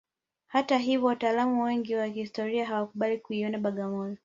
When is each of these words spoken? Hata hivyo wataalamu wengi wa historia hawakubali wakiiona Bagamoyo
Hata 0.47 0.77
hivyo 0.77 1.07
wataalamu 1.07 1.63
wengi 1.63 1.95
wa 1.95 2.05
historia 2.05 2.65
hawakubali 2.65 3.13
wakiiona 3.13 3.57
Bagamoyo 3.57 4.17